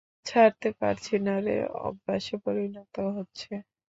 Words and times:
ছাড়তে 0.25 0.69
পারছি 0.79 1.13
না 1.25 1.35
রে, 1.45 1.57
অভ্যাসে 1.81 2.35
পরিণত 2.45 2.95
হচ্ছে। 3.17 3.51